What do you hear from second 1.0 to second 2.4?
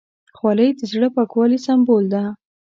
پاکوالي سمبول ده.